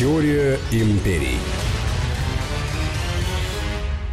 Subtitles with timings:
[0.00, 1.36] Теория империй.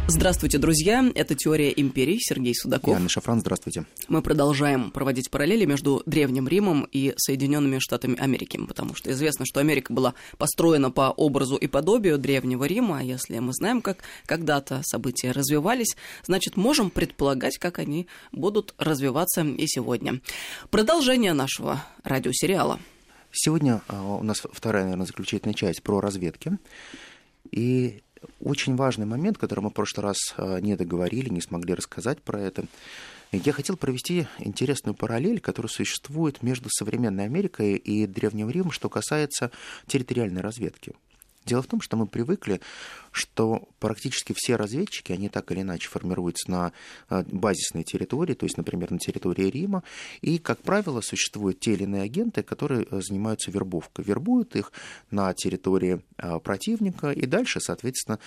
[0.06, 1.10] Здравствуйте, друзья.
[1.14, 2.18] Это «Теория империй».
[2.20, 2.94] Сергей Судаков.
[2.94, 3.86] Анна Шафран, здравствуйте.
[4.06, 9.60] Мы продолжаем проводить параллели между Древним Римом и Соединенными Штатами Америки, потому что известно, что
[9.60, 14.82] Америка была построена по образу и подобию Древнего Рима, а если мы знаем, как когда-то
[14.84, 15.96] события развивались,
[16.26, 20.20] значит, можем предполагать, как они будут развиваться и сегодня.
[20.68, 22.78] Продолжение нашего радиосериала.
[23.30, 26.58] Сегодня а, у нас вторая, наверное, заключительная часть про разведки.
[27.50, 28.02] И
[28.40, 32.40] очень важный момент, который мы в прошлый раз а, не договорили, не смогли рассказать про
[32.40, 32.64] это.
[33.30, 39.50] Я хотел провести интересную параллель, которая существует между современной Америкой и Древним Римом, что касается
[39.86, 40.94] территориальной разведки.
[41.48, 42.60] Дело в том, что мы привыкли,
[43.10, 46.72] что практически все разведчики, они так или иначе формируются на
[47.08, 49.82] э, базисной территории, то есть, например, на территории Рима,
[50.20, 54.04] и, как правило, существуют те или иные агенты, которые э, занимаются вербовкой.
[54.04, 54.72] Вербуют их
[55.10, 58.18] на территории э, противника, и дальше, соответственно,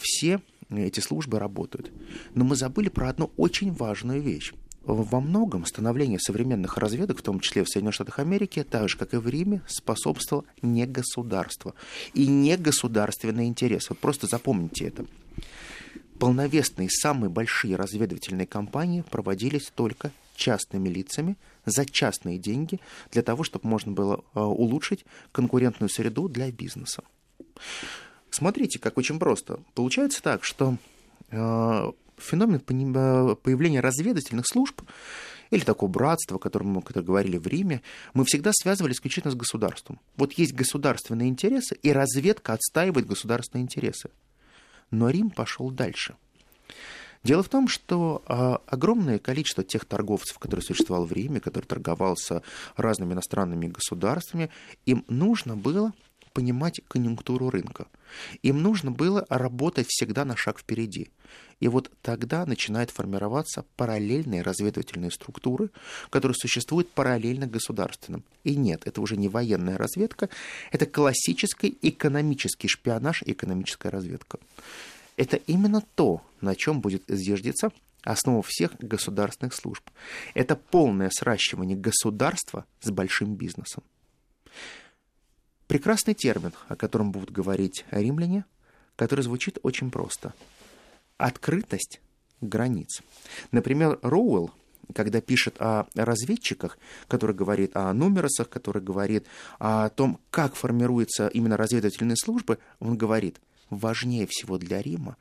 [0.00, 1.92] все эти службы работают.
[2.34, 4.54] Но мы забыли про одну очень важную вещь
[4.86, 9.14] во многом становление современных разведок, в том числе в Соединенных Штатах Америки, так же, как
[9.14, 11.74] и в Риме, способствовало не государство
[12.12, 13.88] и не государственный интерес.
[13.88, 15.06] Вот просто запомните это.
[16.18, 23.68] Полновесные самые большие разведывательные кампании проводились только частными лицами за частные деньги для того, чтобы
[23.68, 27.02] можно было э, улучшить конкурентную среду для бизнеса.
[28.30, 29.60] Смотрите, как очень просто.
[29.74, 30.76] Получается так, что
[31.30, 34.82] э, феномен э, появления разведывательных служб
[35.50, 39.36] или такого братства, о котором мы когда говорили в Риме, мы всегда связывали исключительно с
[39.36, 40.00] государством.
[40.16, 44.10] Вот есть государственные интересы, и разведка отстаивает государственные интересы.
[44.90, 46.16] Но Рим пошел дальше.
[47.24, 52.16] Дело в том, что а, огромное количество тех торговцев, которые существовали в Риме, которые торговал
[52.16, 52.42] с
[52.76, 54.50] разными иностранными государствами,
[54.84, 55.94] им нужно было
[56.34, 57.86] понимать конъюнктуру рынка.
[58.42, 61.10] Им нужно было работать всегда на шаг впереди.
[61.60, 65.70] И вот тогда начинают формироваться параллельные разведывательные структуры,
[66.10, 68.24] которые существуют параллельно государственным.
[68.42, 70.28] И нет, это уже не военная разведка,
[70.72, 74.38] это классический экономический шпионаж и экономическая разведка.
[75.16, 77.70] Это именно то, на чем будет зиждиться
[78.02, 79.88] основа всех государственных служб.
[80.34, 83.82] Это полное сращивание государства с большим бизнесом.
[85.66, 88.44] Прекрасный термин, о котором будут говорить римляне,
[88.96, 90.34] который звучит очень просто.
[91.16, 92.00] Открытость
[92.40, 93.00] границ.
[93.50, 94.50] Например, Роуэлл,
[94.94, 99.26] когда пишет о разведчиках, который говорит о нумеросах, который говорит
[99.58, 105.16] о том, как формируются именно разведывательные службы, он говорит, важнее всего для Рима,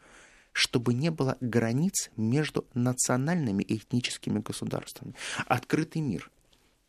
[0.51, 5.15] чтобы не было границ между национальными и этническими государствами.
[5.47, 6.29] Открытый мир.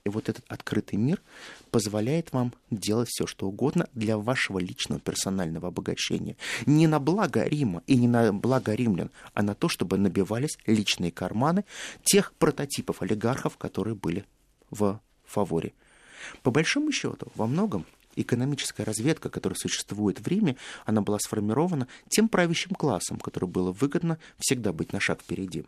[0.04, 1.22] И вот этот открытый мир
[1.70, 6.36] позволяет вам делать все, что угодно для вашего личного персонального обогащения.
[6.66, 11.10] Не на благо Рима и не на благо римлян, а на то, чтобы набивались личные
[11.10, 11.64] карманы
[12.02, 14.26] тех прототипов олигархов, которые были
[14.70, 15.72] в фаворе.
[16.42, 22.28] По большому счету, во многом экономическая разведка, которая существует в Риме, она была сформирована тем
[22.28, 25.64] правящим классом, который было выгодно всегда быть на шаг впереди.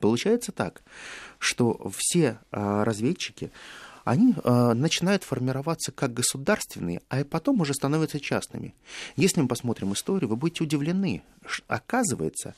[0.00, 0.82] Получается так,
[1.38, 3.52] что все а, разведчики,
[4.04, 8.74] они э, начинают формироваться как государственные, а потом уже становятся частными.
[9.16, 11.22] Если мы посмотрим историю, вы будете удивлены.
[11.68, 12.54] Оказывается,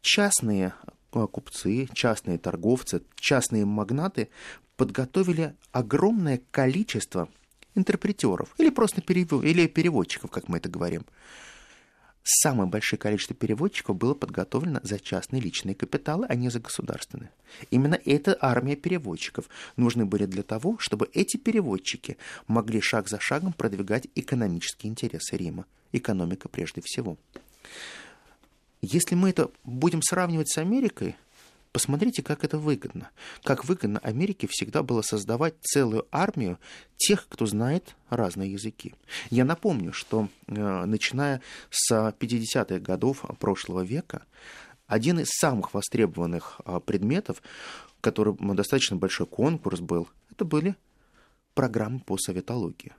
[0.00, 0.72] частные
[1.10, 4.30] купцы, частные торговцы, частные магнаты
[4.76, 7.28] подготовили огромное количество
[7.74, 9.32] интерпретеров или просто перев...
[9.44, 11.04] или переводчиков, как мы это говорим
[12.24, 17.30] самое большое количество переводчиков было подготовлено за частные личные капиталы, а не за государственные.
[17.70, 22.16] Именно эта армия переводчиков нужны были для того, чтобы эти переводчики
[22.48, 25.66] могли шаг за шагом продвигать экономические интересы Рима.
[25.92, 27.16] Экономика прежде всего.
[28.80, 31.16] Если мы это будем сравнивать с Америкой,
[31.74, 33.10] Посмотрите, как это выгодно.
[33.42, 36.60] Как выгодно Америке всегда было создавать целую армию
[36.96, 38.94] тех, кто знает разные языки.
[39.28, 41.40] Я напомню, что э, начиная
[41.70, 44.22] с 50-х годов прошлого века,
[44.86, 47.42] один из самых востребованных э, предметов,
[48.00, 50.76] который достаточно большой конкурс был, это были
[51.54, 52.92] программы по советологии.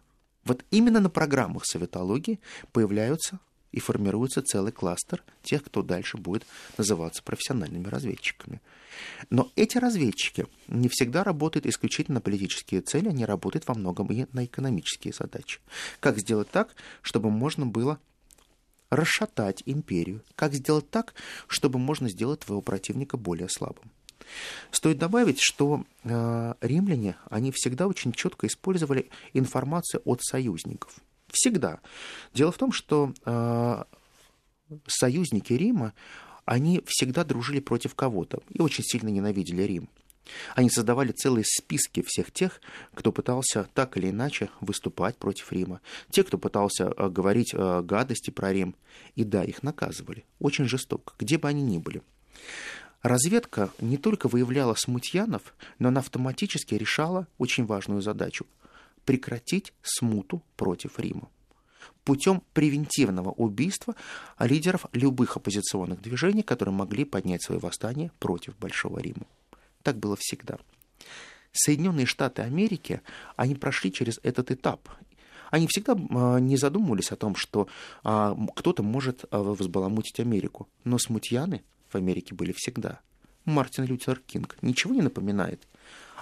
[0.43, 2.41] Вот именно на программах советологии
[2.73, 3.39] появляются
[3.75, 6.45] и формируется целый кластер тех, кто дальше будет
[6.77, 8.61] называться профессиональными разведчиками.
[9.29, 14.27] Но эти разведчики не всегда работают исключительно на политические цели, они работают во многом и
[14.31, 15.59] на экономические задачи.
[15.99, 17.99] Как сделать так, чтобы можно было
[18.89, 20.21] расшатать империю?
[20.35, 21.13] Как сделать так,
[21.47, 23.91] чтобы можно сделать твоего противника более слабым?
[24.71, 30.95] Стоит добавить, что э, римляне, они всегда очень четко использовали информацию от союзников–
[31.31, 31.79] Всегда.
[32.33, 33.83] Дело в том, что э,
[34.87, 35.93] союзники Рима,
[36.45, 39.89] они всегда дружили против кого-то и очень сильно ненавидели Рим.
[40.55, 42.59] Они создавали целые списки всех тех,
[42.93, 48.31] кто пытался так или иначе выступать против Рима, те, кто пытался э, говорить э, гадости
[48.31, 48.75] про Рим.
[49.15, 50.25] И да, их наказывали.
[50.39, 52.01] Очень жестоко, где бы они ни были.
[53.01, 58.45] Разведка не только выявляла смутьянов, но она автоматически решала очень важную задачу–
[59.05, 61.29] прекратить смуту против Рима
[62.05, 63.95] путем превентивного убийства
[64.39, 69.25] лидеров любых оппозиционных движений, которые могли поднять свои восстания против Большого Рима.
[69.83, 70.57] Так было всегда.
[71.51, 73.01] Соединенные Штаты Америки,
[73.35, 74.89] они прошли через этот этап.
[75.51, 77.67] Они всегда а, не задумывались о том, что
[78.03, 80.67] а, кто-то может а, взбаламутить Америку.
[80.83, 82.99] Но смутьяны в Америке были всегда.
[83.45, 85.67] Мартин Лютер Кинг ничего не напоминает.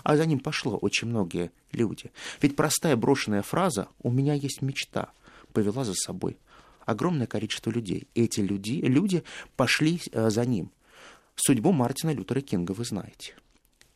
[0.04, 2.12] А за ним пошло очень многие люди.
[2.42, 5.10] Ведь простая брошенная фраза «у меня есть мечта»
[5.54, 6.38] повела за собой
[6.86, 8.08] огромное количество людей.
[8.16, 9.24] Эти люди, люди
[9.56, 10.72] пошли за ним.
[11.36, 13.36] Судьбу Мартина Лютера Кинга вы знаете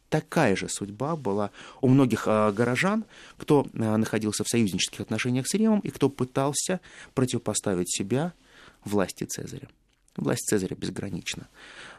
[0.10, 1.52] такая же судьба была
[1.82, 3.06] у многих а, горожан,
[3.38, 6.80] кто а, находился в союзнических отношениях с Римом и кто пытался
[7.14, 8.34] противопоставить себя
[8.84, 9.68] власти Цезаря.
[10.16, 11.48] Власть Цезаря безгранична.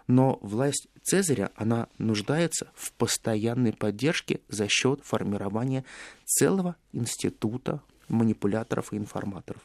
[0.09, 5.85] Но власть Цезаря, она нуждается в постоянной поддержке за счет формирования
[6.25, 9.63] целого института манипуляторов и информаторов.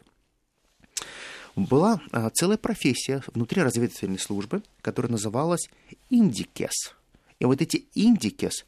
[1.55, 5.69] Была а, целая профессия внутри разведывательной службы, которая называлась
[6.09, 6.93] индикес–
[7.43, 8.65] и вот эти индикес,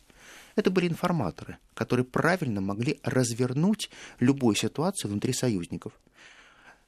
[0.57, 3.89] это были информаторы, которые правильно могли развернуть
[4.19, 5.93] любую ситуацию внутри союзников.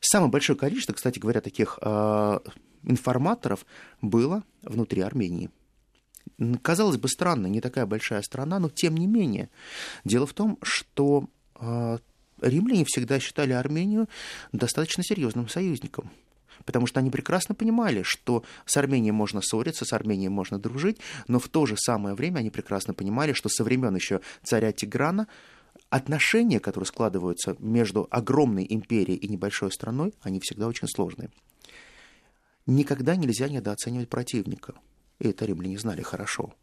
[0.02, 2.40] Самое большое количество, кстати говоря, таких э,
[2.84, 3.66] информаторов
[4.02, 5.50] было внутри Армении.
[6.62, 9.50] Казалось бы, странно, не такая большая страна, но тем не менее.
[10.04, 11.30] Дело в том, что
[11.60, 11.98] э,
[12.42, 14.08] римляне всегда считали Армению
[14.52, 16.12] достаточно серьезным союзником
[16.66, 20.98] потому что они прекрасно понимали, что с Арменией можно ссориться, с Арменией можно дружить,
[21.28, 25.28] но в то же самое время они прекрасно понимали, что со времен еще царя Тиграна
[25.90, 31.30] отношения, которые складываются между огромной империей и небольшой страной, они всегда очень сложные.
[32.68, 34.76] Никогда нельзя недооценивать противника.
[35.20, 36.54] И это римляне знали хорошо.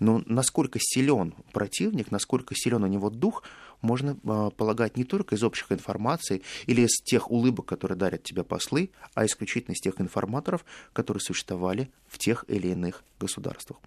[0.00, 3.44] Но насколько силен противник, насколько силен у него дух,
[3.82, 8.42] можно э, полагать не только из общих информаций или из тех улыбок, которые дарят тебе
[8.42, 13.78] послы, а исключительно из тех информаторов, которые существовали в тех или иных государствах.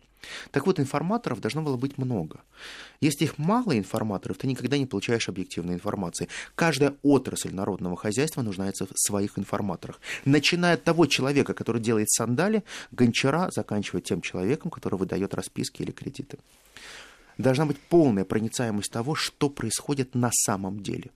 [0.52, 2.42] Так вот, информаторов должно было быть много.
[3.02, 6.28] Если их мало информаторов, ты никогда не получаешь объективной информации.
[6.56, 10.00] Каждая отрасль народного хозяйства нуждается в своих информаторах.
[10.26, 15.92] Начиная от того человека, который делает сандали, гончара, заканчивая тем человеком, который выдает расписки или
[15.92, 16.38] кредиты
[17.38, 21.10] должна быть полная проницаемость того, что происходит на самом деле.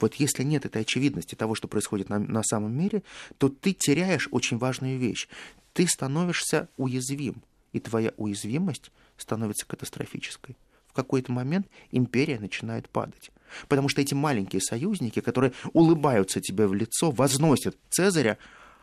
[0.00, 3.02] Вот если нет этой очевидности того, что происходит на, на самом мире,
[3.38, 5.28] то ты теряешь очень важную вещь.
[5.72, 7.36] Ты становишься уязвим,
[7.72, 10.56] и твоя уязвимость становится катастрофической.
[10.86, 13.30] В какой-то момент империя начинает падать.
[13.68, 18.38] Потому что эти маленькие союзники, которые улыбаются тебе в лицо, возносят Цезаря,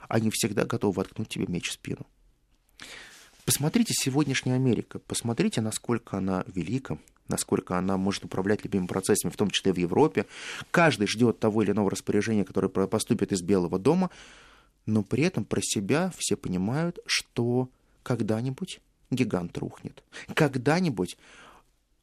[0.07, 2.07] они всегда готовы воткнуть тебе меч в спину.
[3.45, 6.97] Посмотрите сегодняшняя Америка, посмотрите, насколько она велика,
[7.27, 10.25] насколько она может управлять любыми процессами, в том числе в Европе.
[10.71, 14.09] Каждый ждет того или иного распоряжения, которое поступит из Белого дома,
[14.85, 17.69] но при этом про себя все понимают, что
[18.09, 20.03] когда-нибудь гигант рухнет.
[20.33, 21.15] Когда-нибудь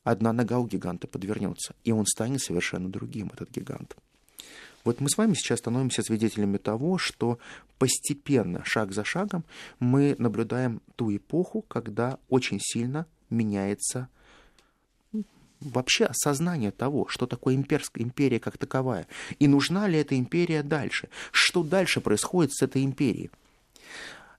[0.04, 3.96] одна нога у гиганта подвернется, и он станет совершенно другим, этот гигант.
[4.84, 7.40] Вот мы с вами сейчас становимся свидетелями того, что
[7.78, 9.42] постепенно, шаг за шагом,
[9.80, 14.08] мы наблюдаем ту эпоху, когда очень сильно меняется
[15.60, 19.08] вообще осознание того, что такое имперская империя как таковая,
[19.40, 23.32] и нужна ли эта империя дальше, что дальше происходит с этой империей.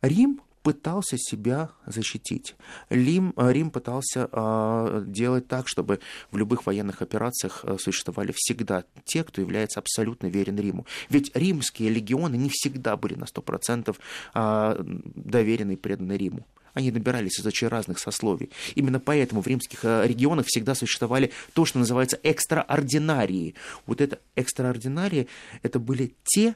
[0.02, 2.58] Рим пытался себя защитить.
[2.90, 8.84] Рим, э, Рим пытался э, делать так, чтобы в любых военных операциях э, существовали всегда
[9.06, 10.86] те, кто является абсолютно верен Риму.
[11.10, 13.96] Ведь римские легионы не всегда были на 100%
[14.36, 14.84] э,
[15.16, 18.52] доверены и преданы Риму они набирались из очень разных сословий.
[18.76, 23.56] Именно поэтому в римских э, регионах всегда существовали то, что называется экстраординарии.
[23.88, 25.28] Вот это экстраординарии,
[25.64, 26.56] это были те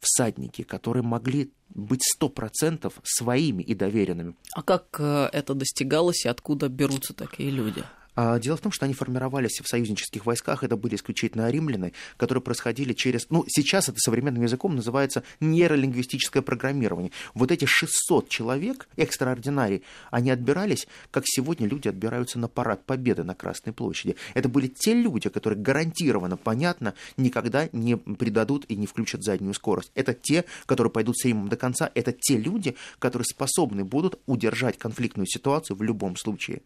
[0.00, 4.34] всадники, которые могли быть сто процентов своими и доверенными.
[4.54, 7.84] А как э, это достигалось и откуда берутся такие люди?
[8.20, 12.42] А, дело в том, что они формировались в союзнических войсках, это были исключительно римляне, которые
[12.42, 13.30] происходили через...
[13.30, 17.12] Ну, сейчас это современным языком называется нейролингвистическое программирование.
[17.34, 23.36] Вот эти 600 человек, экстраординарий, они отбирались, как сегодня люди отбираются на парад Победы на
[23.36, 24.16] Красной площади.
[24.34, 29.92] Это были те люди, которые гарантированно, понятно, никогда не предадут и не включат заднюю скорость.
[29.94, 31.88] Это те, которые пойдут с Римом до конца.
[31.94, 36.62] Это те люди, которые способны будут удержать конфликтную ситуацию в любом случае.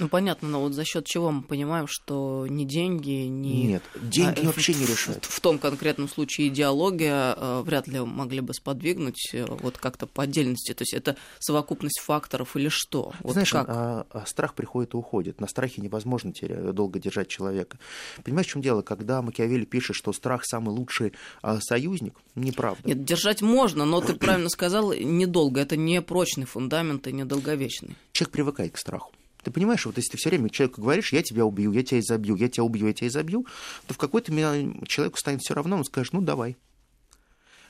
[0.00, 3.66] Ну, понятно, но вот за счет чего мы понимаем, что ни деньги, ни...
[3.66, 5.24] Нет, деньги а, вообще в, не решают.
[5.24, 10.06] В, в том конкретном случае идеология э, вряд ли могли бы сподвигнуть э, вот как-то
[10.06, 10.72] по отдельности.
[10.74, 13.12] То есть это совокупность факторов или что?
[13.20, 13.68] Вот Знаешь, как?
[13.68, 15.40] А, а страх приходит и уходит.
[15.40, 16.72] На страхе невозможно теря...
[16.72, 17.78] долго держать человека.
[18.24, 18.82] Понимаешь, в чем дело?
[18.82, 22.88] Когда Макиавелли пишет, что страх самый лучший а, союзник, неправда.
[22.88, 25.60] Нет, держать можно, но ты правильно сказал, недолго.
[25.60, 27.96] Это не прочный фундамент и не долговечный.
[28.12, 29.12] Человек привыкает к страху.
[29.44, 32.36] Ты понимаешь, вот если ты все время человеку говоришь, я тебя убью, я тебя изобью,
[32.36, 33.46] я тебя убью, я тебя изобью,
[33.86, 36.56] то в какой-то момент человеку станет все равно, он скажет, ну давай.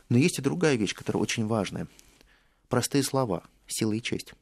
[0.08, 1.88] Но есть и другая вещь, которая очень важная.
[2.68, 4.34] Простые слова, сила и честь.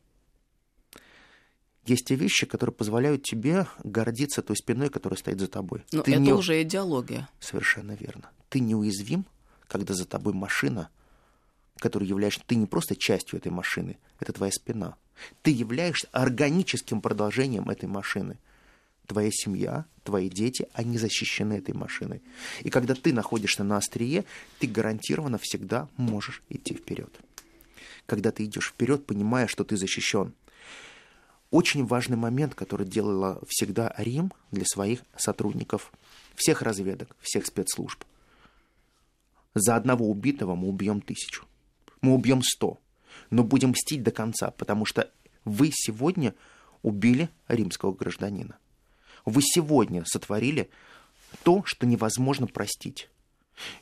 [1.84, 5.84] Есть те вещи, которые позволяют тебе гордиться той спиной, которая стоит за тобой.
[5.90, 6.32] Но ты это не...
[6.32, 7.28] уже идеология.
[7.40, 8.30] Совершенно верно.
[8.50, 9.26] Ты неуязвим,
[9.66, 10.90] когда за тобой машина,
[11.78, 14.96] которой являешься ты не просто частью этой машины, это твоя спина.
[15.42, 18.38] Ты являешься органическим продолжением этой машины.
[19.06, 22.22] Твоя семья, твои дети, они защищены этой машиной.
[22.60, 24.24] И когда ты находишься на острие,
[24.58, 27.12] ты гарантированно всегда можешь идти вперед.
[28.06, 30.32] Когда ты идешь вперед, понимая, что ты защищен.
[31.50, 35.92] Очень важный момент, который делала всегда Рим для своих сотрудников,
[36.34, 38.02] всех разведок, всех спецслужб.
[39.54, 41.44] За одного убитого мы убьем тысячу.
[42.00, 42.81] Мы убьем сто
[43.32, 45.10] но будем мстить до конца, потому что
[45.44, 46.34] вы сегодня
[46.82, 48.58] убили римского гражданина.
[49.24, 50.68] Вы сегодня сотворили
[51.42, 53.08] то, что невозможно простить.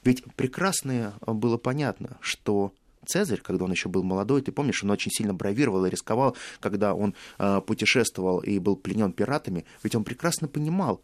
[0.04, 2.72] Ведь прекрасно было понятно, что
[3.06, 6.94] Цезарь, когда он еще был молодой, ты помнишь, он очень сильно бравировал и рисковал, когда
[6.94, 11.02] он э, путешествовал и был пленен пиратами, ведь он прекрасно понимал,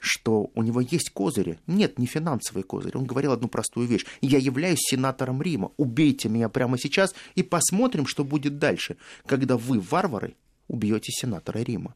[0.00, 1.58] что у него есть козыри.
[1.66, 2.96] Нет, не финансовые козыри.
[2.96, 4.06] Он говорил одну простую вещь.
[4.20, 5.72] Я являюсь сенатором Рима.
[5.76, 10.34] Убейте меня прямо сейчас и посмотрим, что будет дальше, когда вы, варвары,
[10.68, 11.94] убьете сенатора Рима.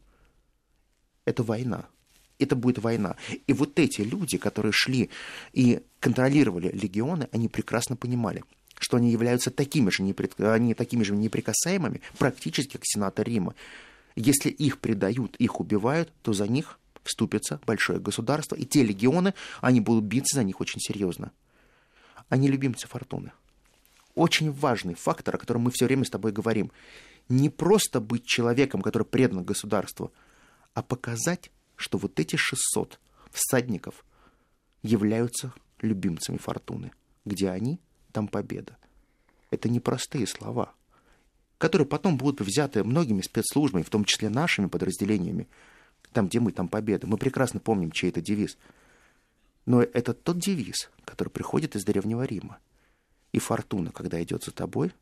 [1.25, 1.87] Это война.
[2.39, 3.17] Это будет война.
[3.47, 5.09] И вот эти люди, которые шли
[5.53, 8.45] и контролировали легионы, они прекрасно понимали,
[8.79, 10.39] что они являются такими же, непред...
[10.41, 13.55] они такими же неприкасаемыми, практически как сенатор Рима.
[14.17, 19.81] Если их предают, их убивают, то за них вступится большое государство, и те легионы, они
[19.81, 21.33] будут биться за них очень серьезно.
[22.29, 23.33] Они любимцы фортуны.
[24.15, 26.71] Очень важный фактор, о котором мы все время с тобой говорим.
[27.29, 30.13] Не просто быть человеком, который предан государству,
[30.73, 32.99] а показать, что вот эти 600
[33.31, 34.05] всадников
[34.83, 36.93] являются любимцами фортуны.
[37.25, 37.81] Где они,
[38.13, 38.77] там победа.
[39.51, 40.75] Это непростые слова,
[41.59, 45.49] которые потом будут взяты многими спецслужбами, в том числе нашими подразделениями,
[46.15, 47.07] там, где мы, там победа.
[47.07, 48.57] Мы прекрасно помним, чей это девиз.
[49.67, 52.59] Но это тот девиз, который приходит из Древнего Рима.
[53.33, 54.93] И фортуна, когда идет за тобой,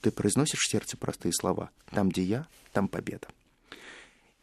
[0.00, 1.70] ты произносишь в сердце простые слова.
[1.90, 3.28] Там, где я, там победа.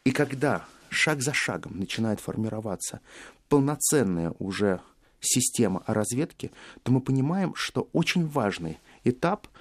[0.04, 3.00] И когда шаг за шагом начинает формироваться
[3.48, 4.80] полноценная уже
[5.20, 9.48] система разведки, то мы понимаем, что очень важный этап–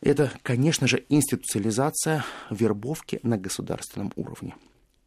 [0.00, 4.54] это, конечно же, институциализация вербовки на государственном уровне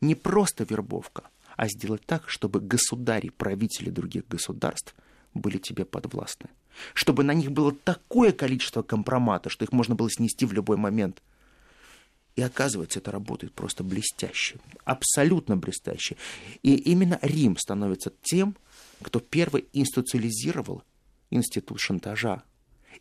[0.06, 4.96] не просто вербовка, а сделать так, чтобы государи, правители других государств
[5.34, 6.50] были тебе подвластны.
[6.94, 11.22] Чтобы на них было такое количество компромата, что их можно было снести в любой момент.
[12.36, 16.18] И оказывается, это работает просто блестяще, абсолютно блестяще.
[16.64, 18.58] И именно Рим становится тем,
[19.02, 20.84] кто первый институциализировал
[21.30, 22.44] институт шантажа.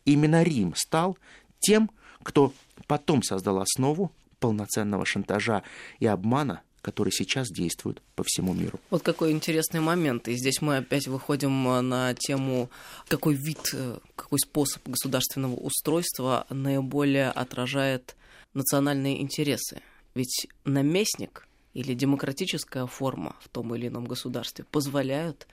[0.05, 1.17] Именно Рим стал
[1.59, 1.91] тем,
[2.23, 2.53] кто
[2.87, 5.63] потом создал основу полноценного шантажа
[5.99, 8.79] и обмана которые сейчас действуют по всему миру.
[8.91, 10.27] Вот какой интересный момент.
[10.27, 12.69] И здесь мы опять выходим э, на тему,
[13.07, 18.15] какой вид, э, какой способ государственного устройства наиболее отражает
[18.53, 19.81] национальные интересы.
[20.13, 25.47] Ведь наместник или демократическая форма в том или ином государстве позволяют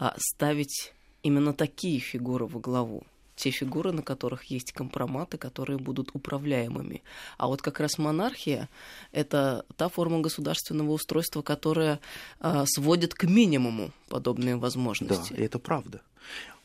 [0.00, 3.04] а, ставить именно такие фигуры во главу
[3.36, 7.02] те фигуры, на которых есть компроматы, которые будут управляемыми.
[7.36, 8.68] А вот как раз монархия—
[9.12, 12.00] это та форма государственного устройства, которая
[12.40, 15.32] э, сводит к минимуму подобные возможности.
[15.32, 16.02] Да, и это правда.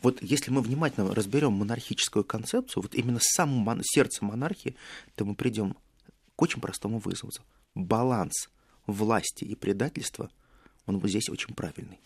[0.02, 3.82] Вот если мы внимательно разберем монархическую концепцию, вот именно самое мон...
[3.84, 4.76] сердце монархии,
[5.16, 5.76] то мы придем
[6.36, 7.32] к очень простому вызову.
[7.76, 8.50] Баланс
[8.88, 10.30] власти и предательства,
[10.86, 12.00] он вот здесь очень правильный.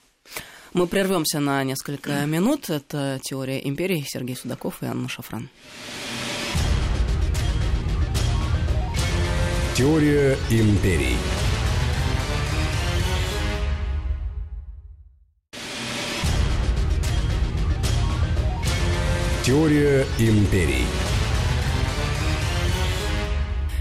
[0.73, 2.69] Мы прервемся на несколько минут.
[2.69, 5.49] Это «Теория империи» Сергей Судаков и Анна Шафран.
[9.75, 11.17] Теория империй.
[19.43, 20.85] Теория империй.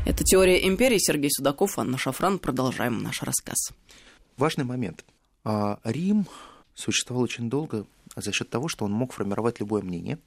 [0.05, 0.99] Это «Теория империи».
[0.99, 2.39] Сергей Судаков, Анна Шафран.
[2.39, 3.73] Продолжаем наш рассказ.
[4.37, 5.05] Важный момент.
[5.45, 6.27] А, Рим
[6.75, 10.19] существовал очень долго за счет того, что он мог формировать любое мнение,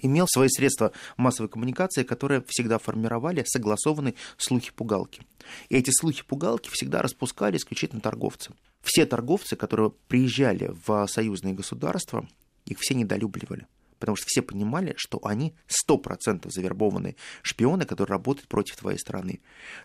[0.00, 5.22] имел свои средства массовой коммуникации, которые всегда формировали согласованные слухи-пугалки.
[5.68, 8.52] И эти слухи-пугалки всегда распускали исключительно торговцы.
[8.82, 12.28] Все торговцы, которые приезжали в союзные государства,
[12.64, 13.66] их все недолюбливали
[13.98, 15.54] потому что все понимали, что они
[15.88, 19.40] 100% завербованные шпионы, которые работают против твоей страны.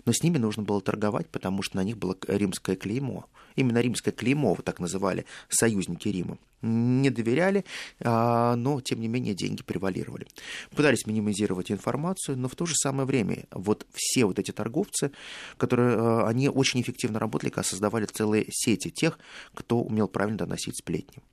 [0.06, 3.26] Но с ними нужно было торговать, потому что на них было римское клеймо.
[3.56, 6.38] Именно римское клеймо вот так называли союзники Рима.
[6.62, 7.66] Не доверяли,
[8.02, 10.28] а, но, тем не менее, деньги превалировали.
[10.70, 15.12] Пытались минимизировать информацию, но в то же самое время вот все вот эти торговцы,
[15.58, 19.18] которые, а, они очень эффективно работали, создавали целые сети тех,
[19.56, 21.24] кто умел правильно доносить сплетни.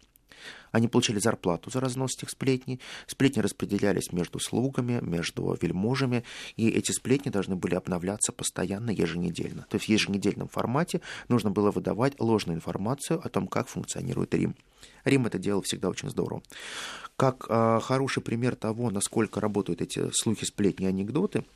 [0.72, 2.80] Они получали зарплату за разнос этих сплетней.
[3.06, 6.24] Сплетни распределялись между слугами, между вельможами,
[6.56, 9.66] и эти сплетни должны были обновляться постоянно, еженедельно.
[9.68, 14.56] То есть в еженедельном формате нужно было выдавать ложную информацию о том, как функционирует Рим.
[15.04, 16.42] Рим это делал всегда очень здорово.
[17.16, 21.44] Как э, хороший пример того, насколько работают эти слухи, сплетни, анекдоты–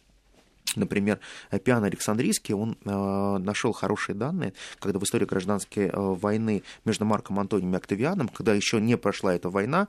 [0.75, 1.21] Например,
[1.65, 7.39] Пиан Александрийский, он э, нашел хорошие данные, когда в истории гражданской э, войны между Марком
[7.39, 9.89] Антонием и Октавианом, когда еще не прошла эта война,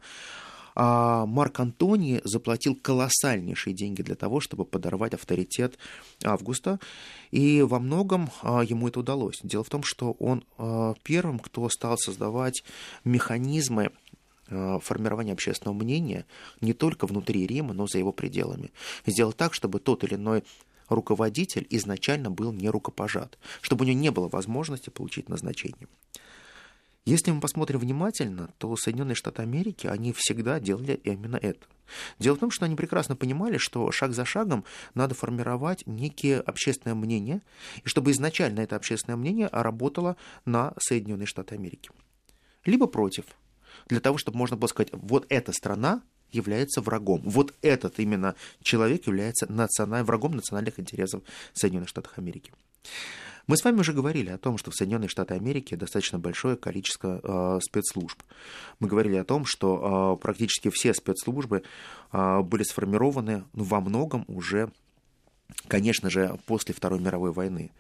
[0.75, 5.77] а Марк Антоний заплатил колоссальнейшие деньги для того, чтобы подорвать авторитет
[6.23, 6.79] Августа,
[7.31, 9.39] и во многом а, ему это удалось.
[9.43, 12.63] Дело в том, что он а, первым, кто стал создавать
[13.03, 13.91] механизмы
[14.49, 16.25] а, формирования общественного мнения
[16.61, 18.71] не только внутри Рима, но и за его пределами.
[19.05, 20.43] Сделал так, чтобы тот или иной
[20.89, 25.87] руководитель изначально был не рукопожат, чтобы у него не было возможности получить назначение.
[27.05, 31.65] Если мы посмотрим внимательно, то Соединенные Штаты Америки, они всегда делали именно это.
[32.17, 36.95] Дело в том, что они прекрасно понимали, что шаг за шагом надо формировать некие общественное
[36.95, 37.41] мнение,
[37.83, 41.91] и чтобы изначально это общественное мнение работало на Соединенные Штаты Америки.
[42.63, 43.25] Либо против,
[43.87, 47.21] для того, чтобы можно было сказать, вот эта страна является врагом.
[47.23, 50.03] Вот этот именно человек является националь...
[50.03, 51.21] врагом национальных интересов
[51.53, 52.51] Соединенных Штатов Америки.
[53.45, 57.19] Мы с вами уже говорили о том, что в Соединенных Штатах Америки достаточно большое количество
[57.21, 58.21] э, спецслужб.
[58.79, 61.63] Мы говорили о том, что э, практически все спецслужбы
[62.13, 64.71] э, были сформированы ну, во многом уже
[65.67, 67.71] конечно же, после Второй мировой войны.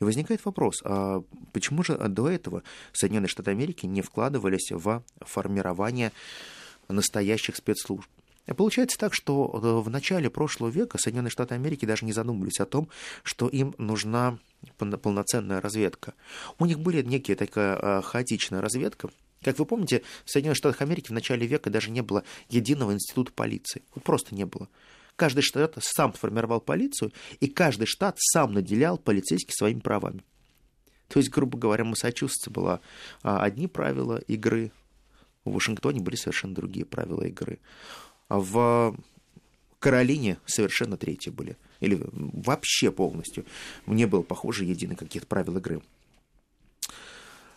[0.00, 2.62] И возникает вопрос, а почему же до этого
[2.92, 6.12] Соединенные Штаты Америки не вкладывались в формирование
[6.88, 8.08] настоящих спецслужб.
[8.56, 12.66] Получается так, что э, в начале прошлого века Соединенные Штаты Америки даже не задумывались о
[12.66, 12.88] том,
[13.22, 14.38] что им нужна
[14.78, 16.14] полноценная разведка.
[16.58, 19.10] У них были некие такая э, хаотичная разведка,
[19.42, 23.32] как вы помните, в Соединенных Штатах Америки в начале века даже не было единого института
[23.32, 23.82] полиции.
[23.94, 24.68] Вот просто не было.
[25.18, 30.22] Каждый штат сам формировал полицию, и каждый штат сам наделял полицейских своими правами.
[31.08, 32.80] То есть, грубо говоря, в Массачусетсе было
[33.24, 34.70] а, одни правила игры,
[35.44, 37.58] в Вашингтоне были совершенно другие правила игры.
[38.28, 38.96] А в
[39.80, 41.56] Каролине совершенно третьи были.
[41.80, 43.44] Или вообще полностью.
[43.86, 45.82] Не было похоже единых каких-то правил игры.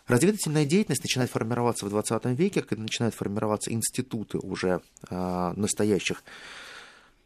[0.07, 6.23] Разведывательная деятельность начинает формироваться в 20 веке, когда начинают формироваться институты уже э, настоящих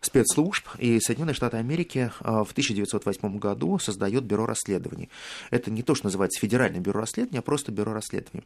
[0.05, 5.09] спецслужб, и Соединенные Штаты Америки а, в 1908 году создает бюро расследований.
[5.51, 8.45] Это не то, что называется Федеральное бюро расследований, а просто бюро расследований.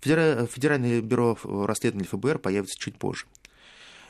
[0.00, 3.26] Федеральное бюро расследований ФБР появится чуть позже.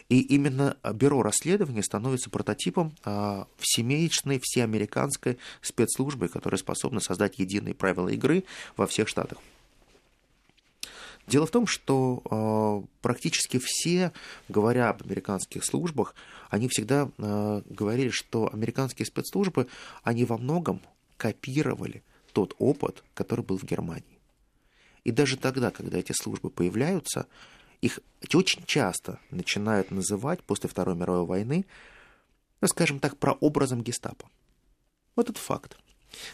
[0.08, 8.08] И именно бюро расследования становится прототипом а, всемесячной, всеамериканской спецслужбы, которая способна создать единые правила
[8.08, 8.44] игры
[8.76, 9.38] во всех штатах.
[11.26, 14.12] Дело в том, что э, практически все,
[14.48, 16.14] говоря об американских службах,
[16.50, 19.66] они всегда э, говорили, что американские спецслужбы,
[20.02, 20.82] они во многом
[21.16, 24.18] копировали тот опыт, который был в Германии.
[25.04, 27.26] И даже тогда, когда эти службы появляются,
[27.80, 28.00] их
[28.32, 31.64] очень часто начинают называть после Второй мировой войны,
[32.60, 34.28] ну, скажем так, прообразом гестапо.
[35.16, 35.76] Вот это факт.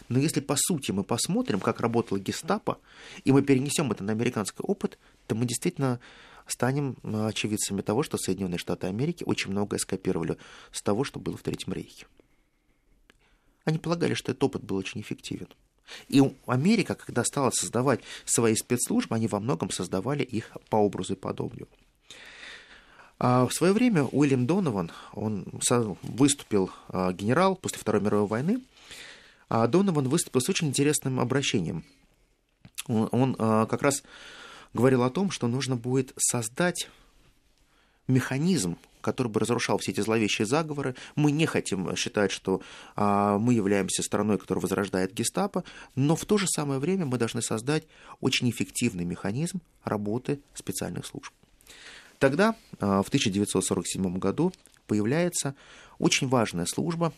[0.09, 2.79] Но если по сути мы посмотрим, как работала гестапо,
[3.23, 5.99] и мы перенесем это на американский опыт, то мы действительно
[6.47, 10.37] станем э, очевидцами того, что Соединенные Штаты Америки очень многое скопировали
[10.71, 12.05] с того, что было в Третьем Рейхе.
[13.63, 15.47] Они полагали, что этот опыт был очень эффективен.
[16.07, 21.17] И Америка, когда стала создавать свои спецслужбы, они во многом создавали их по образу и
[21.17, 21.67] подобию.
[23.19, 25.45] А в свое время Уильям Донован, он
[26.01, 28.61] выступил а, генерал после Второй мировой войны,
[29.53, 31.83] а Донован выступил с очень интересным обращением.
[32.87, 34.01] Он, он а, как раз
[34.73, 36.87] говорил о том, что нужно будет создать
[38.07, 40.95] механизм, который бы разрушал все эти зловещие заговоры.
[41.17, 42.61] Мы не хотим считать, что
[42.95, 47.41] а, мы являемся страной, которая возрождает гестапо, но в то же самое время мы должны
[47.41, 47.83] создать
[48.21, 51.33] очень эффективный механизм работы специальных служб.
[52.19, 54.53] Тогда, а, в 1947 году,
[54.87, 55.55] появляется
[55.99, 57.11] очень важная служба,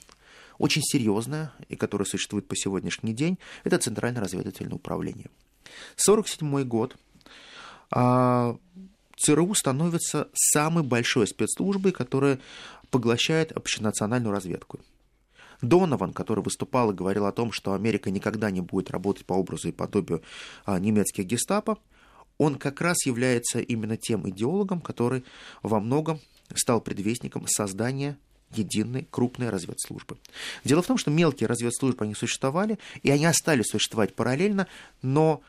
[0.64, 5.30] очень серьезная, и которая существует по сегодняшний день, это Центральное разведывательное управление.
[5.98, 6.96] 1947 год
[7.92, 8.56] а,
[9.18, 12.40] ЦРУ становится самой большой спецслужбой, которая
[12.92, 14.80] поглощает общенациональную разведку.
[15.62, 19.68] Донован, который выступал и говорил о том, что Америка никогда не будет работать по образу
[19.68, 20.22] и подобию
[20.64, 21.78] а, немецких гестапо,
[22.38, 25.26] он как раз является именно тем идеологом, который
[25.62, 26.22] во многом
[26.56, 28.18] стал предвестником создания
[28.58, 30.18] единой крупной разведслужбы.
[30.64, 34.68] Дело в том, что мелкие разведслужбы, они существовали, и они остались существовать параллельно,
[35.02, 35.42] но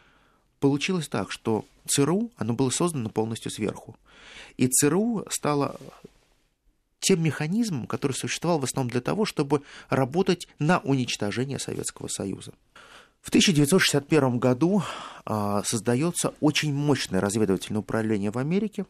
[0.60, 3.96] получилось так, что ЦРУ, оно было создано полностью сверху.
[4.56, 5.78] И ЦРУ стало
[7.00, 12.52] тем механизмом, который существовал в основном для того, чтобы работать на уничтожение Советского Союза.
[13.20, 14.82] В 1961 году
[15.24, 18.84] а, создается очень мощное разведывательное управление в Америке.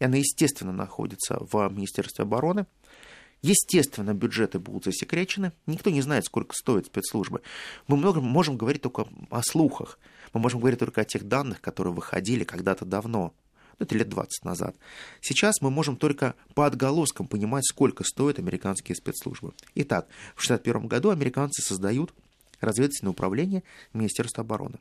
[0.00, 2.66] И оно, естественно, находится в Министерстве обороны.
[3.42, 5.52] Естественно, бюджеты будут засекречены.
[5.66, 7.40] Никто не знает, сколько стоит спецслужбы.
[7.86, 9.98] Мы много можем говорить только о слухах.
[10.34, 13.32] Мы можем говорить только о тех данных, которые выходили когда-то давно.
[13.78, 14.76] Ну, это лет 20 назад.
[15.22, 19.54] Сейчас мы можем только по отголоскам понимать, сколько стоят американские спецслужбы.
[19.74, 22.12] Итак, в 1961 году американцы создают
[22.60, 23.62] разведывательное управление
[23.94, 24.78] Министерства обороны.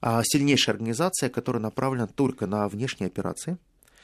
[0.00, 3.56] А сильнейшая организация, которая направлена только на внешние операции.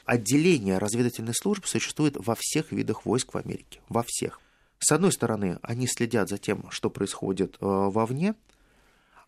[0.07, 3.81] Отделение разведывательных служб существует во всех видах войск в Америке.
[3.89, 4.39] Во всех.
[4.79, 8.33] С одной стороны, они следят за тем, что происходит э, вовне,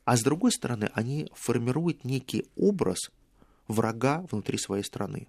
[0.05, 3.11] а с другой стороны, они формируют некий образ
[3.67, 5.27] врага внутри своей страны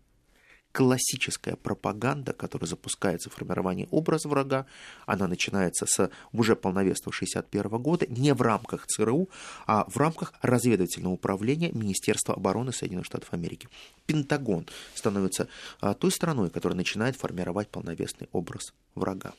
[0.72, 4.66] классическая пропаганда, которая запускается в формировании образа врага,
[5.06, 9.28] она начинается с уже полновесного 1961 года, не в рамках ЦРУ,
[9.66, 13.68] а в рамках разведывательного управления Министерства обороны Соединенных Штатов Америки.
[14.06, 15.48] Пентагон становится
[15.80, 19.32] а, той страной, которая начинает формировать полновесный образ врага.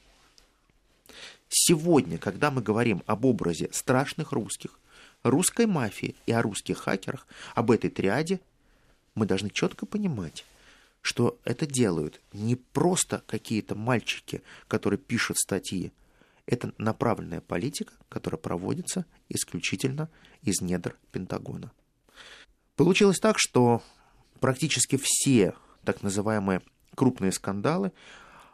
[1.49, 4.79] Сегодня, когда мы говорим об образе страшных русских,
[5.23, 8.39] русской мафии и о русских хакерах, об этой триаде,
[9.15, 10.45] мы должны четко понимать,
[11.01, 15.91] что это делают не просто какие-то мальчики, которые пишут статьи.
[16.45, 20.09] Это направленная политика, которая проводится исключительно
[20.41, 21.71] из недр Пентагона.
[22.75, 23.81] Получилось так, что
[24.39, 26.61] практически все так называемые
[26.95, 27.91] крупные скандалы,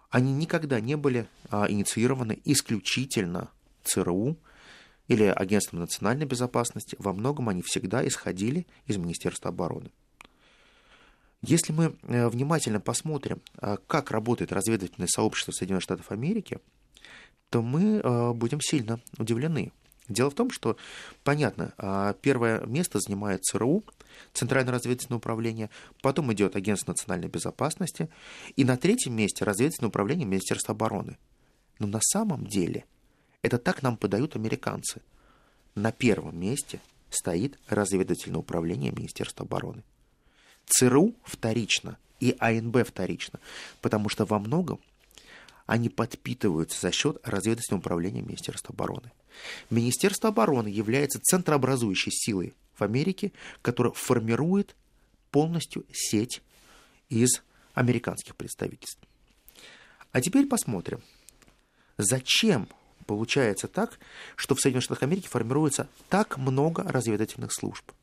[0.10, 3.50] они никогда не были а, инициированы исключительно
[3.84, 4.38] ЦРУ
[5.08, 6.96] или Агентством национальной безопасности.
[7.00, 9.92] Во многом они всегда исходили из Министерства обороны.
[11.44, 16.60] Если мы э, внимательно посмотрим, э, как работает разведывательное сообщество Соединенных Штатов Америки,
[17.50, 19.72] то мы э, будем сильно удивлены.
[20.10, 20.78] Дело в том, что,
[21.26, 23.84] понятно, первое место занимает ЦРУ,
[24.32, 25.70] Центральное разведывательное управление,
[26.02, 28.08] потом идет Агентство национальной безопасности,
[28.56, 31.18] и на третьем месте разведывательное управление Министерства обороны.
[31.80, 32.86] Но на самом деле
[33.42, 35.02] это так нам подают американцы.
[35.76, 39.84] На первом месте стоит разведывательное управление Министерства обороны.
[40.68, 43.40] ЦРУ вторично и АНБ вторично,
[43.82, 44.80] потому что во многом
[45.66, 49.12] они подпитываются за счет разведывательного управления Министерства обороны.
[49.70, 54.76] Министерство обороны является центрообразующей силой в Америке, которая формирует
[55.32, 56.42] полностью сеть
[57.10, 57.42] из
[57.74, 59.02] американских представительств.
[60.12, 61.02] А теперь посмотрим,
[61.98, 62.68] зачем
[63.06, 64.00] получается так,
[64.36, 67.92] что в Соединенных Штатах Америки формируется так много разведывательных служб–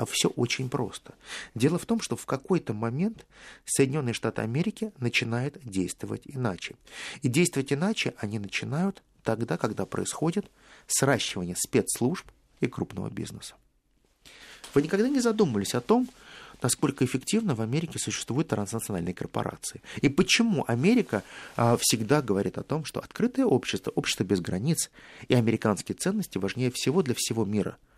[0.00, 1.12] а все очень просто.
[1.54, 3.26] Дело в том, что в какой-то момент
[3.66, 6.76] Соединенные Штаты Америки начинают действовать иначе.
[7.20, 10.50] И действовать иначе они начинают тогда, когда происходит
[10.86, 12.26] сращивание спецслужб
[12.60, 13.56] и крупного бизнеса.
[14.72, 16.08] Вы никогда не задумывались о том,
[16.62, 19.82] насколько эффективно в Америке существуют транснациональные корпорации.
[20.00, 21.24] И почему Америка
[21.56, 24.90] а, всегда говорит о том, что открытое общество, общество без границ
[25.28, 27.76] и американские ценности важнее всего для всего мира–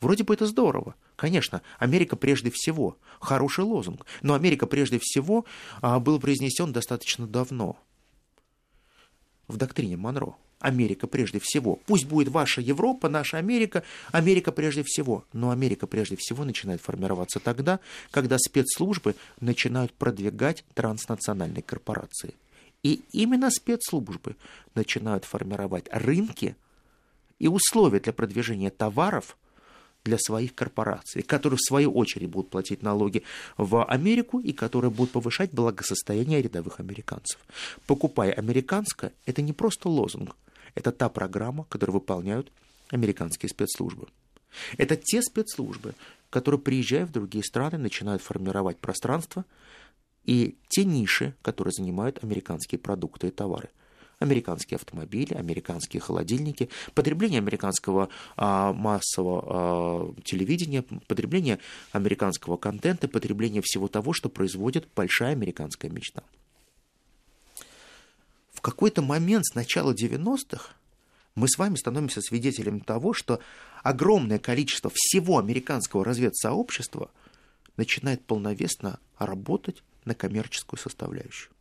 [0.00, 0.94] Вроде бы это здорово.
[1.16, 2.98] Конечно, Америка прежде всего.
[3.20, 4.04] Хороший лозунг.
[4.22, 5.46] Но Америка прежде всего
[5.80, 7.78] а, был произнесен достаточно давно.
[9.48, 10.34] В доктрине Монро.
[10.58, 11.76] Америка прежде всего.
[11.86, 15.24] Пусть будет ваша Европа, наша Америка, Америка прежде всего.
[15.32, 17.80] Но Америка прежде всего начинает формироваться тогда,
[18.10, 22.34] когда спецслужбы начинают продвигать транснациональные корпорации.
[22.82, 24.36] И именно спецслужбы
[24.74, 26.56] начинают формировать рынки
[27.38, 29.36] и условия для продвижения товаров
[30.06, 33.24] для своих корпораций, которые в свою очередь будут платить налоги
[33.58, 37.40] в Америку и которые будут повышать благосостояние рядовых американцев.
[37.86, 40.36] Покупая американское, это не просто лозунг,
[40.76, 42.52] это та программа, которую выполняют
[42.90, 44.06] американские спецслужбы.
[44.78, 45.94] Это те спецслужбы,
[46.30, 49.44] которые, приезжая в другие страны, начинают формировать пространство
[50.24, 53.70] и те ниши, которые занимают американские продукты и товары–
[54.18, 61.58] американские автомобили, американские холодильники, потребление американского а, массового а, телевидения, потребление
[61.92, 66.22] американского контента, потребление всего того, что производит большая американская мечта.
[68.52, 70.70] В какой-то момент с начала 90-х
[71.34, 73.40] мы с вами становимся свидетелями того, что
[73.82, 77.10] огромное количество всего американского разведсообщества
[77.76, 81.52] начинает полновесно работать на коммерческую составляющую.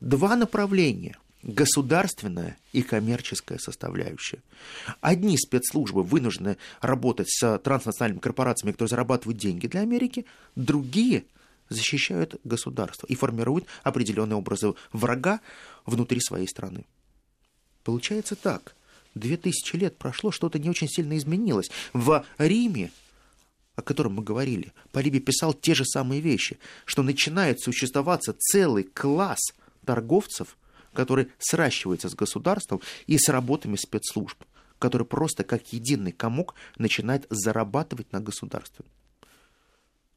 [0.00, 4.42] Два направления– государственная и коммерческая составляющая.
[5.00, 10.26] Одни спецслужбы вынуждены работать с транснациональными корпорациями, которые зарабатывают деньги для Америки,
[10.56, 11.24] другие
[11.68, 15.40] защищают государство и формируют определенные образы врага
[15.86, 16.84] внутри своей страны.
[17.84, 18.74] Получается так.
[19.14, 21.70] Две тысячи лет прошло, что-то не очень сильно изменилось.
[21.92, 22.90] В Риме
[23.76, 29.40] о котором мы говорили, Полибий писал те же самые вещи, что начинает существовать целый класс
[29.86, 30.58] торговцев,
[30.92, 34.42] который сращивается с государством и с работами спецслужб,
[34.78, 38.84] который просто как единый комок начинает зарабатывать на государстве.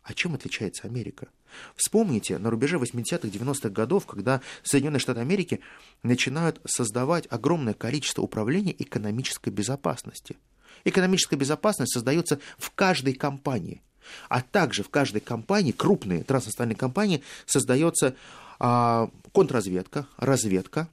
[0.04, 1.30] О чем отличается Америка?
[1.76, 5.62] Вспомните, на рубеже 80-х, 90-х годов, когда Соединенные Штаты Америки
[6.02, 10.36] начинают создавать огромное количество управления экономической безопасности.
[10.84, 13.82] Экономическая безопасность создается в каждой компании.
[14.28, 18.16] А также в каждой компании, крупные транснациональные компании, создается
[18.60, 20.90] а, контрразведка, разведка.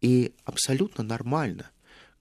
[0.00, 1.70] И абсолютно нормально,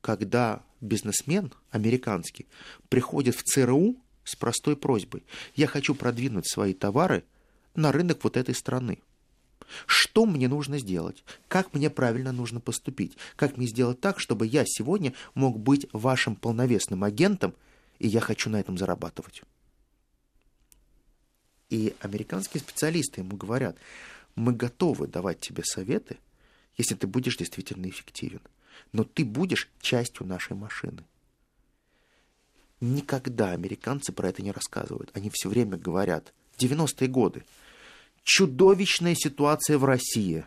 [0.01, 2.47] когда бизнесмен американский
[2.89, 5.23] приходит в ЦРУ с простой просьбой.
[5.55, 7.23] Я хочу продвинуть свои товары
[7.75, 8.99] на рынок вот этой страны.
[9.85, 11.23] Что мне нужно сделать?
[11.47, 13.17] Как мне правильно нужно поступить?
[13.35, 17.53] Как мне сделать так, чтобы я сегодня мог быть вашим полновесным агентом,
[17.99, 19.43] и я хочу на этом зарабатывать?
[21.69, 23.77] И американские специалисты ему говорят,
[24.37, 26.19] мы готовы давать тебе советы,
[26.77, 28.41] если ты будешь действительно эффективен.
[28.93, 31.03] Но ты будешь частью нашей машины.
[32.79, 35.09] Никогда американцы про это не рассказывают.
[35.15, 36.33] Они все время говорят.
[36.61, 37.43] 90-е годы.
[38.23, 40.45] Чудовищная ситуация в России.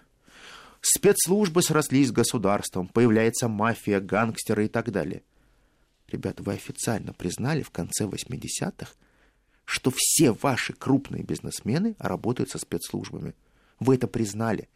[0.81, 2.87] Спецслужбы срослись с государством.
[2.87, 5.25] Появляется мафия, гангстеры и так далее.
[6.07, 8.93] Ребята, вы официально признали в конце 80-х,
[9.65, 13.35] что все ваши крупные бизнесмены работают со спецслужбами.
[13.81, 14.69] Вы это признали.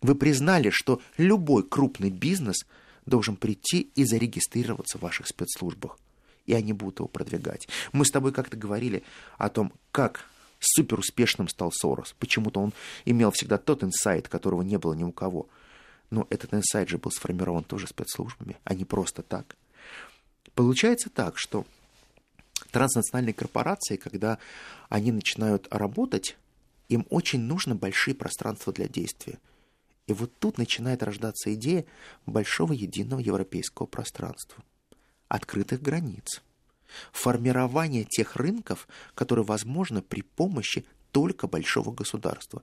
[0.00, 2.66] Вы признали, что любой крупный бизнес
[3.06, 5.98] должен прийти и зарегистрироваться в ваших спецслужбах.
[6.46, 7.68] И они будут его продвигать.
[7.92, 9.02] Мы с тобой как-то говорили
[9.38, 10.24] о том, как
[10.60, 12.14] супер успешным стал Сорос.
[12.18, 12.72] Почему-то он
[13.04, 15.48] имел всегда тот инсайт, которого не было ни у кого.
[16.10, 19.56] Но этот инсайт же был сформирован тоже спецслужбами, а не просто так.
[20.54, 21.66] Получается так, что
[22.70, 24.38] транснациональные корпорации, когда
[24.88, 26.36] они начинают работать,
[26.88, 29.38] им очень нужно большие пространства для действия.
[30.06, 31.84] И вот тут начинает рождаться идея
[32.24, 34.64] большого единого европейского пространства,
[35.28, 36.42] открытых границ,
[37.12, 42.62] формирования тех рынков, которые возможны при помощи только большого государства.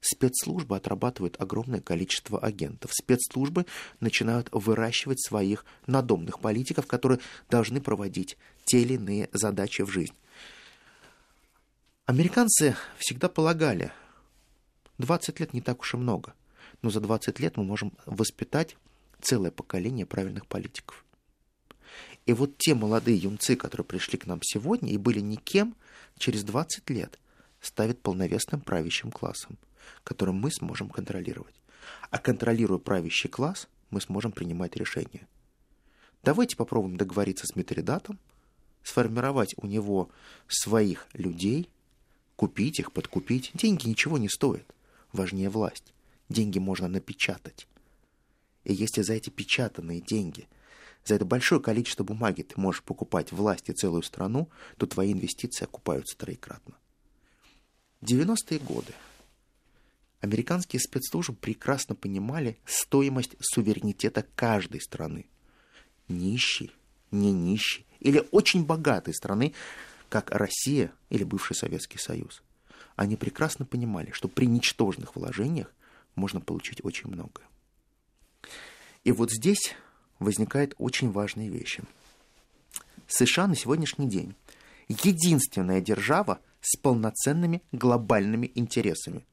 [0.00, 2.92] Спецслужбы отрабатывают огромное количество агентов.
[2.94, 3.66] Спецслужбы
[4.00, 7.18] начинают выращивать своих надомных политиков, которые
[7.50, 10.14] должны проводить те или иные задачи в жизнь.
[12.08, 13.92] Американцы всегда полагали,
[14.96, 16.32] 20 лет не так уж и много,
[16.80, 18.78] но за 20 лет мы можем воспитать
[19.20, 21.04] целое поколение правильных политиков.
[22.24, 25.76] И вот те молодые юнцы, которые пришли к нам сегодня и были никем,
[26.16, 27.18] через 20 лет
[27.60, 29.58] ставят полновесным правящим классом,
[30.02, 31.60] которым мы сможем контролировать.
[32.08, 35.28] А контролируя правящий класс, мы сможем принимать решения.
[36.24, 38.18] Давайте попробуем договориться с Митридатом,
[38.82, 40.08] сформировать у него
[40.46, 41.68] своих людей–
[42.38, 43.50] Купить их, подкупить.
[43.54, 44.72] Деньги ничего не стоят.
[45.12, 45.92] Важнее власть.
[46.28, 47.66] Деньги можно напечатать.
[48.62, 50.46] И если за эти печатанные деньги,
[51.04, 55.64] за это большое количество бумаги ты можешь покупать власть и целую страну, то твои инвестиции
[55.64, 56.76] окупаются троекратно.
[58.02, 58.92] 90-е годы.
[60.20, 65.26] Американские спецслужбы прекрасно понимали стоимость суверенитета каждой страны.
[66.06, 66.70] Нищий,
[67.10, 69.54] не нищий или очень богатой страны,
[70.08, 72.42] как Россия или бывший Советский Союз.
[72.96, 75.72] Они прекрасно понимали, что при ничтожных вложениях
[76.14, 77.46] можно получить очень многое.
[79.04, 79.74] И вот здесь
[80.18, 81.82] возникают очень важные вещи.
[83.06, 84.34] США на сегодняшний день
[84.88, 89.24] единственная держава с полноценными глобальными интересами.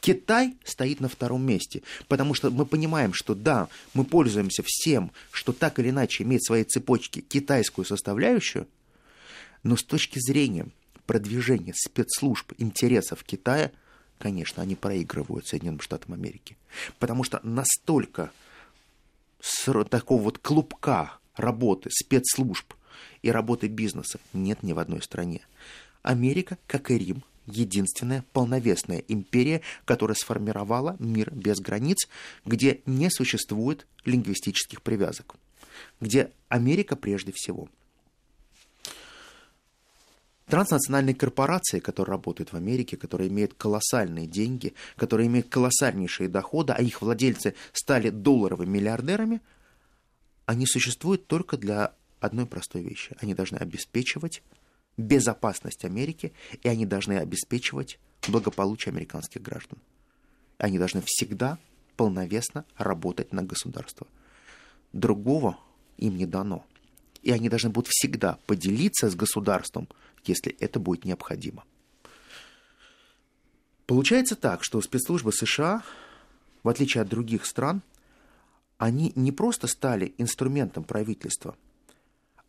[0.00, 5.52] Китай стоит на втором месте, потому что мы понимаем, что да, мы пользуемся всем, что
[5.52, 8.66] так или иначе имеет в своей цепочке китайскую составляющую,
[9.62, 10.66] но с точки зрения
[11.06, 13.72] продвижения спецслужб интересов Китая,
[14.18, 16.56] конечно, они проигрывают Соединенным Штатам Америки.
[16.98, 18.30] Потому что настолько
[19.40, 22.74] с такого вот клубка работы спецслужб
[23.22, 25.42] и работы бизнеса нет ни в одной стране.
[26.02, 32.08] Америка, как и Рим, единственная полновесная империя, которая сформировала мир без границ,
[32.44, 35.34] где не существует лингвистических привязок,
[36.00, 37.68] где Америка прежде всего.
[40.52, 46.82] Транснациональные корпорации, которые работают в Америке, которые имеют колоссальные деньги, которые имеют колоссальнейшие доходы, а
[46.82, 49.40] их владельцы стали долларовыми миллиардерами,
[50.44, 53.16] они существуют только для одной простой вещи.
[53.18, 54.42] Они должны обеспечивать
[54.98, 59.78] безопасность Америки, и они должны обеспечивать благополучие американских граждан.
[60.58, 61.56] Они должны всегда
[61.96, 64.06] полновесно работать на государство.
[64.92, 65.58] Другого
[65.96, 66.66] им не дано.
[67.22, 69.88] И они должны будут всегда поделиться с государством,
[70.24, 71.64] если это будет необходимо.
[73.86, 75.82] Получается так, что спецслужбы США,
[76.62, 77.82] в отличие от других стран,
[78.78, 81.56] они не просто стали инструментом правительства,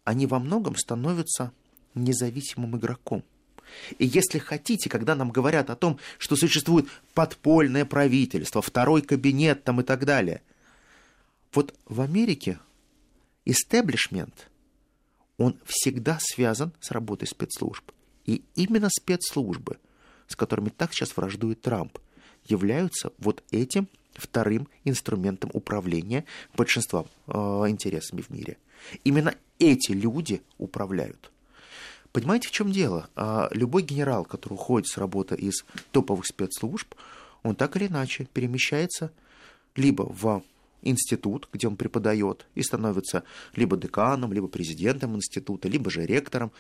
[0.03, 1.51] они во многом становятся
[1.93, 3.23] независимым игроком.
[3.97, 9.81] И если хотите, когда нам говорят о том, что существует подпольное правительство, второй кабинет там
[9.81, 10.41] и так далее,
[11.53, 12.59] вот в Америке
[13.45, 14.49] истеблишмент,
[15.38, 17.91] он всегда связан с работой спецслужб.
[18.26, 19.78] И именно спецслужбы,
[20.28, 21.98] с которыми так сейчас враждует Трамп,
[22.46, 28.58] являются вот этим вторым инструментом управления большинства э, интересами в мире.
[29.04, 31.32] Именно эти люди управляют.
[32.12, 33.10] Понимаете, в чем дело?
[33.15, 36.93] А, любой генерал, который уходит с работы из топовых спецслужб,
[37.41, 39.12] он так или иначе перемещается
[39.76, 40.43] либо в
[40.84, 43.24] институт, где он преподает, и становится
[43.56, 46.52] либо деканом, либо президентом института, либо же ректором,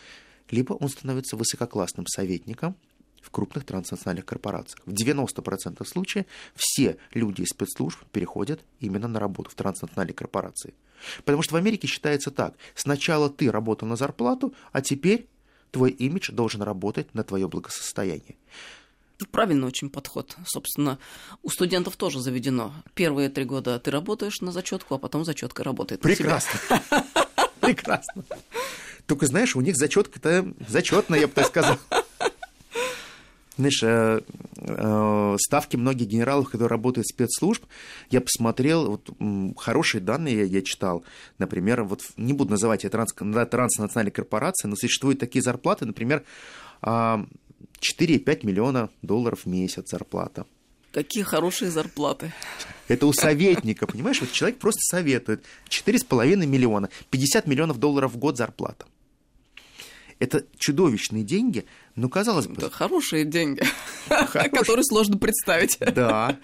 [0.49, 2.75] либо он становится высококлассным советником
[3.21, 4.81] в крупных транснациональных корпорациях.
[4.85, 10.73] В 90% случаев все люди из спецслужб переходят именно на работу в транснациональные корпорации.
[11.23, 12.55] Потому что в Америке считается так.
[12.75, 15.27] Сначала ты работал на зарплату, а теперь
[15.71, 18.35] твой имидж должен работать на твое благосостояние.
[19.31, 20.35] Правильный очень подход.
[20.45, 20.99] Собственно,
[21.43, 22.73] у студентов тоже заведено.
[22.93, 26.01] Первые три года ты работаешь на зачетку, а потом зачетка работает.
[26.01, 26.59] Прекрасно.
[27.59, 28.23] Прекрасно.
[29.05, 31.77] Только знаешь, у них зачетка-то зачетная, я бы так сказал.
[33.55, 34.21] Знаешь, э,
[34.57, 37.63] э, ставки многих генералов, которые работают в спецслужб,
[38.09, 41.03] я посмотрел, вот, хорошие данные я, я читал.
[41.37, 46.23] Например, вот не буду называть это транс, транснациональной корпорации, но существуют такие зарплаты, например,
[47.83, 50.45] 4,5 миллиона долларов в месяц зарплата.
[50.93, 52.31] Какие хорошие зарплаты.
[52.87, 54.21] Это у советника, понимаешь?
[54.21, 55.43] Вот человек просто советует.
[55.69, 58.85] 4,5 миллиона, 50 миллионов долларов в год зарплата.
[60.19, 61.65] Это чудовищные деньги,
[61.95, 62.53] но казалось бы...
[62.53, 63.63] Это хорошие деньги,
[64.07, 65.77] которые сложно представить.
[65.79, 66.37] Да.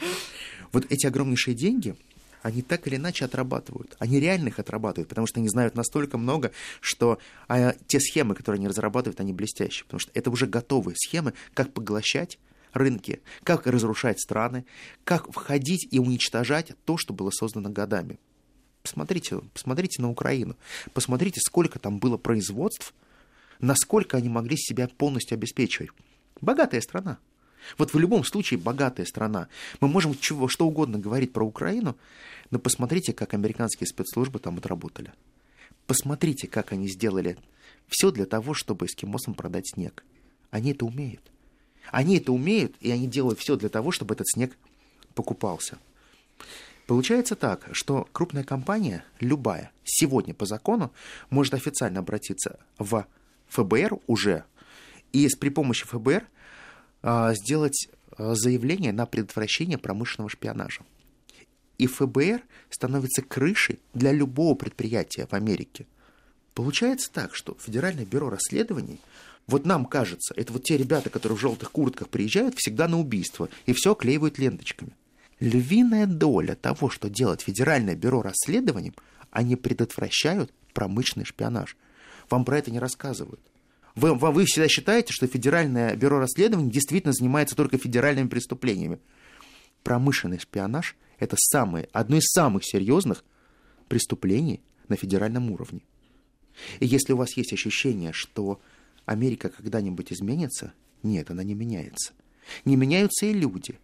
[0.71, 1.95] Вот эти огромнейшие деньги,
[2.41, 3.95] они так или иначе отрабатывают.
[3.99, 8.59] Они реально их отрабатывают, потому что они знают настолько много, что а, те схемы, которые
[8.59, 9.85] они разрабатывают, они блестящие.
[9.85, 12.39] Потому что это уже готовые схемы, как поглощать
[12.73, 14.65] рынки, как разрушать страны,
[15.03, 18.19] как входить и уничтожать то, что было создано годами.
[18.83, 20.55] Посмотрите, посмотрите на Украину,
[20.93, 22.93] посмотрите, сколько там было производств,
[23.59, 25.89] насколько они могли себя полностью обеспечивать.
[26.39, 27.19] Богатая страна.
[27.77, 29.47] Вот в любом случае богатая страна.
[29.79, 31.97] Мы можем чего, что угодно говорить про Украину,
[32.51, 35.13] но посмотрите, как американские спецслужбы там отработали.
[35.87, 37.37] Посмотрите, как они сделали
[37.87, 40.03] все для того, чтобы эскимосам продать снег.
[40.51, 41.21] Они это умеют.
[41.91, 44.55] Они это умеют, и они делают все для того, чтобы этот снег
[45.15, 45.77] покупался.
[46.85, 50.91] Получается так, что крупная компания, любая, сегодня по закону
[51.29, 53.05] может официально обратиться в
[53.49, 54.43] ФБР уже,
[55.11, 56.25] и при помощи ФБР
[57.01, 57.87] сделать
[58.19, 60.81] а, заявление на предотвращение промышленного шпионажа.
[61.77, 65.87] И ФБР становится крышей для любого предприятия в Америке.
[66.53, 68.99] Получается так, что Федеральное бюро расследований
[69.47, 73.49] Вот нам кажется, это вот те ребята, которые в желтых куртках приезжают всегда на убийство
[73.65, 74.91] и все клеивают ленточками.
[75.39, 78.93] Львиная доля того, что делает Федеральное бюро расследований,
[79.31, 81.77] они предотвращают промышленный шпионаж.
[82.29, 83.39] Вам про это не рассказывают.
[83.95, 88.99] Вы, вы всегда считаете, что Федеральное бюро расследований действительно занимается только федеральными преступлениями.
[89.83, 93.23] Промышленный шпионаж– это самое, одно из самых серьезных
[93.87, 95.81] преступлений на федеральном уровне.
[96.79, 98.59] И если у вас есть ощущение, что
[99.05, 100.73] Америка когда-нибудь изменится,
[101.03, 102.13] нет, она не меняется.
[102.65, 103.79] Не меняются и люди,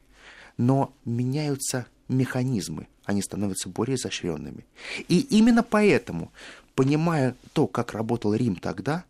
[0.58, 4.66] но меняются механизмы, они становятся более изощренными.
[5.08, 6.32] И именно поэтому,
[6.76, 9.06] понимая то, как работал Рим тогда,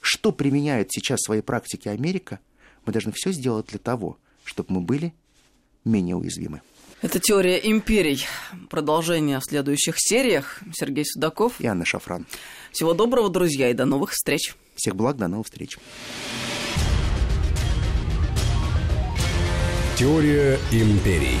[0.00, 2.40] что применяет сейчас в своей практике Америка,
[2.84, 5.12] мы должны все сделать для того, чтобы мы были
[5.84, 6.62] менее уязвимы.
[7.02, 8.26] Это теория империй.
[8.68, 10.60] Продолжение в следующих сериях.
[10.74, 12.26] Сергей Судаков и Анна Шафран.
[12.72, 14.54] Всего доброго, друзья, и до новых встреч.
[14.74, 15.78] Всех благ, до новых встреч.
[19.96, 21.38] Теория империй.